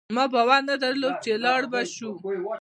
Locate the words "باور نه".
0.33-0.75